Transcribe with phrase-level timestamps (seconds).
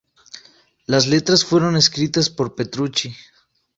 [0.87, 3.13] Las letras fueron escritas por Petrucci.